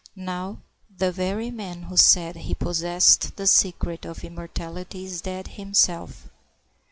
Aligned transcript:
Now, 0.15 0.57
the 0.97 1.11
very 1.11 1.51
man 1.51 1.83
who 1.83 1.95
said 1.95 2.35
he 2.35 2.55
possessed 2.55 3.35
the 3.35 3.45
secret 3.45 4.03
of 4.03 4.23
immortality 4.23 5.05
is 5.05 5.21
dead 5.21 5.45
him 5.49 5.75
self. 5.75 6.27